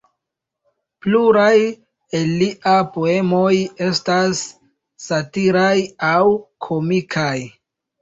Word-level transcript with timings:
Pluraj 1.05 1.57
el 2.21 2.31
lia 2.39 2.75
poemoj 2.97 3.53
estas 3.91 4.43
satiraj 5.11 5.71
aŭ 6.13 6.19
komikaj. 6.71 7.33